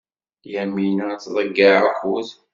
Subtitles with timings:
[0.53, 2.27] Yamina ad tḍeyyeɛ akud.